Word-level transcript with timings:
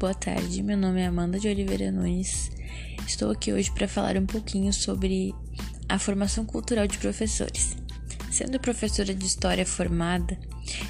boa 0.00 0.14
tarde. 0.14 0.62
Meu 0.62 0.78
nome 0.78 1.02
é 1.02 1.06
Amanda 1.06 1.38
de 1.38 1.46
Oliveira 1.46 1.92
Nunes. 1.92 2.50
Estou 3.06 3.30
aqui 3.30 3.52
hoje 3.52 3.70
para 3.70 3.86
falar 3.86 4.16
um 4.16 4.24
pouquinho 4.24 4.72
sobre 4.72 5.34
a 5.86 5.98
formação 5.98 6.46
cultural 6.46 6.86
de 6.86 6.96
professores. 6.96 7.76
Sendo 8.30 8.58
professora 8.58 9.14
de 9.14 9.26
história 9.26 9.66
formada, 9.66 10.38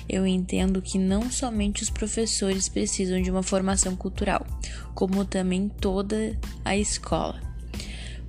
eu 0.08 0.24
entendo 0.24 0.80
que 0.80 0.96
não 0.96 1.28
somente 1.28 1.82
os 1.82 1.90
professores 1.90 2.68
precisam 2.68 3.20
de 3.20 3.32
uma 3.32 3.42
formação 3.42 3.96
cultural, 3.96 4.46
como 4.94 5.24
também 5.24 5.68
toda 5.68 6.38
a 6.64 6.76
escola, 6.76 7.40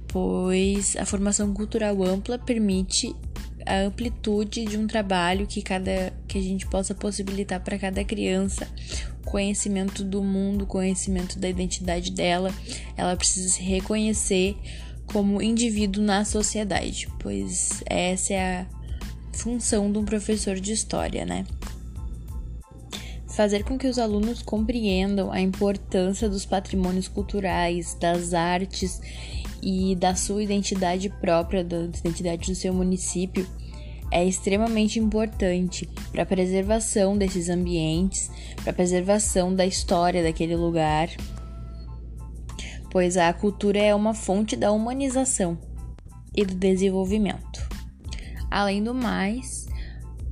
pois 0.08 0.98
a 0.98 1.06
formação 1.06 1.54
cultural 1.54 2.04
ampla 2.04 2.40
permite 2.40 3.16
a 3.66 3.82
amplitude 3.82 4.66
de 4.66 4.78
um 4.78 4.88
trabalho 4.88 5.48
que 5.48 5.62
cada 5.62 6.14
que 6.28 6.38
a 6.38 6.42
gente 6.42 6.66
possa 6.68 6.94
possibilitar 6.94 7.60
para 7.62 7.78
cada 7.78 8.04
criança 8.04 8.68
conhecimento 9.26 10.04
do 10.04 10.24
mundo, 10.24 10.66
conhecimento 10.66 11.40
da 11.40 11.50
identidade 11.50 12.12
dela. 12.12 12.54
Ela 12.98 13.16
precisa 13.16 13.50
se 13.50 13.62
reconhecer 13.62 14.58
como 15.06 15.42
indivíduo 15.42 16.04
na 16.04 16.24
sociedade, 16.26 17.08
pois 17.20 17.84
essa 17.86 18.34
é 18.34 18.60
a 18.62 18.66
função 19.34 19.92
de 19.92 19.98
um 19.98 20.06
professor 20.06 20.60
de 20.60 20.72
história, 20.72 21.26
né? 21.26 21.46
Fazer 23.32 23.64
com 23.64 23.78
que 23.78 23.88
os 23.88 23.98
alunos 23.98 24.42
compreendam 24.42 25.32
a 25.32 25.40
importância 25.40 26.30
dos 26.30 26.46
patrimônios 26.46 27.08
culturais, 27.08 27.96
das 28.00 28.34
artes 28.34 29.02
e 29.64 29.96
da 29.96 30.16
sua 30.16 30.44
identidade 30.44 31.10
própria, 31.10 31.64
da 31.64 31.84
identidade 31.84 32.52
do 32.52 32.56
seu 32.56 32.74
município, 32.74 33.48
é 34.12 34.26
extremamente 34.26 35.00
importante 35.00 35.90
para 36.12 36.24
a 36.24 36.26
preservação 36.26 37.18
desses 37.18 37.48
ambientes, 37.48 38.30
para 38.58 38.72
a 38.72 38.76
preservação 38.76 39.56
da 39.56 39.66
história 39.66 40.22
daquele 40.22 40.56
lugar, 40.56 41.10
pois 42.90 43.16
a 43.16 43.32
cultura 43.32 43.80
é 43.80 43.96
uma 43.96 44.14
fonte 44.14 44.58
da 44.58 44.74
humanização 44.74 45.58
e 46.36 46.44
do 46.44 46.54
desenvolvimento. 46.54 47.66
Além 48.50 48.84
do 48.84 48.94
mais, 48.94 49.70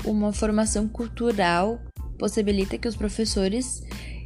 uma 0.04 0.34
formação 0.34 0.90
cultural 0.90 1.80
possibilita 2.20 2.78
que 2.78 2.88
os 2.88 2.96
professores 2.96 3.82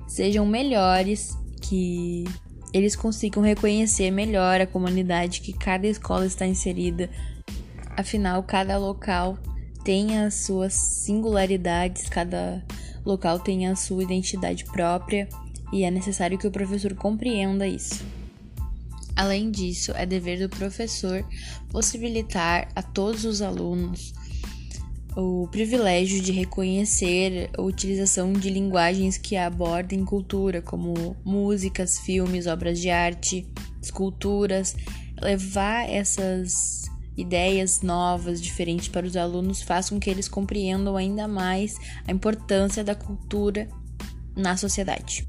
sejam 0.07 0.45
melhores, 0.45 1.37
que 1.61 2.25
eles 2.73 2.95
consigam 2.95 3.41
reconhecer 3.41 4.11
melhor 4.11 4.59
a 4.59 4.67
comunidade 4.67 5.41
que 5.41 5.53
cada 5.53 5.87
escola 5.87 6.25
está 6.25 6.45
inserida. 6.45 7.09
Afinal, 7.95 8.41
cada 8.43 8.77
local 8.77 9.37
tem 9.85 10.17
as 10.17 10.33
suas 10.33 10.73
singularidades, 10.73 12.09
cada 12.09 12.65
local 13.05 13.39
tem 13.39 13.67
a 13.67 13.75
sua 13.75 14.03
identidade 14.03 14.65
própria 14.65 15.29
e 15.71 15.83
é 15.83 15.91
necessário 15.91 16.37
que 16.37 16.47
o 16.47 16.51
professor 16.51 16.95
compreenda 16.95 17.67
isso. 17.67 18.03
Além 19.15 19.51
disso, 19.51 19.91
é 19.95 20.05
dever 20.05 20.39
do 20.39 20.49
professor 20.49 21.23
possibilitar 21.69 22.67
a 22.75 22.81
todos 22.81 23.25
os 23.25 23.41
alunos 23.41 24.13
o 25.15 25.47
privilégio 25.47 26.21
de 26.21 26.31
reconhecer 26.31 27.49
a 27.55 27.61
utilização 27.61 28.33
de 28.33 28.49
linguagens 28.49 29.17
que 29.17 29.35
abordem 29.35 30.03
cultura, 30.03 30.61
como 30.61 31.15
músicas, 31.23 31.99
filmes, 31.99 32.47
obras 32.47 32.79
de 32.79 32.89
arte, 32.89 33.47
esculturas, 33.81 34.75
levar 35.21 35.87
essas 35.89 36.83
ideias 37.15 37.81
novas, 37.81 38.41
diferentes 38.41 38.87
para 38.87 39.05
os 39.05 39.15
alunos, 39.15 39.61
façam 39.61 39.99
que 39.99 40.09
eles 40.09 40.27
compreendam 40.27 40.97
ainda 40.97 41.27
mais 41.27 41.77
a 42.07 42.11
importância 42.11 42.83
da 42.83 42.95
cultura 42.95 43.67
na 44.35 44.57
sociedade. 44.57 45.27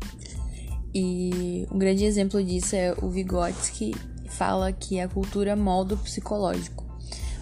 E 0.94 1.66
um 1.70 1.78
grande 1.78 2.04
exemplo 2.04 2.42
disso 2.42 2.74
é 2.74 2.94
o 3.02 3.10
Vygotsky, 3.10 3.94
fala 4.28 4.72
que 4.72 4.98
a 4.98 5.08
cultura 5.08 5.54
molda 5.54 5.94
o 5.94 5.98
psicológico 5.98 6.84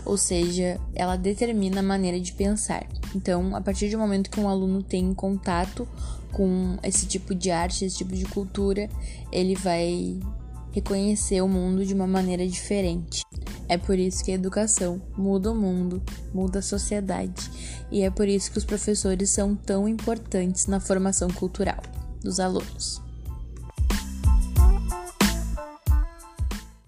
ou 0.05 0.17
seja, 0.17 0.81
ela 0.95 1.17
determina 1.17 1.81
a 1.81 1.83
maneira 1.83 2.21
de 2.21 2.33
pensar. 2.33 2.87
Então, 3.15 3.55
a 3.55 3.61
partir 3.61 3.91
do 3.91 3.99
momento 3.99 4.31
que 4.31 4.41
um 4.41 4.49
aluno 4.49 4.83
tem 4.83 5.13
contato 5.15 5.87
com 6.33 6.79
esse 6.83 7.07
tipo 7.07 7.35
de 7.35 7.51
arte, 7.51 7.85
esse 7.85 7.99
tipo 7.99 8.15
de 8.15 8.25
cultura, 8.25 8.89
ele 9.31 9.55
vai 9.55 10.19
reconhecer 10.73 11.43
o 11.43 11.49
mundo 11.49 11.85
de 11.85 11.93
uma 11.93 12.07
maneira 12.07 12.47
diferente. 12.49 13.23
É 13.69 13.77
por 13.77 13.99
isso 13.99 14.25
que 14.25 14.33
a 14.33 14.35
educação 14.35 15.01
muda 15.17 15.53
o 15.53 15.55
mundo, 15.55 16.03
muda 16.33 16.59
a 16.59 16.63
sociedade, 16.63 17.51
e 17.91 18.03
é 18.03 18.11
por 18.11 18.27
isso 18.27 18.51
que 18.51 18.59
os 18.59 18.65
professores 18.65 19.31
são 19.31 19.55
tão 19.55 19.87
importantes 19.87 20.67
na 20.67 20.81
formação 20.81 21.29
cultural 21.29 21.81
dos 22.23 22.41
alunos. 22.41 23.02